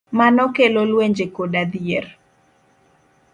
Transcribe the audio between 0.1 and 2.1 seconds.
Mano kelo lwenje koda dhier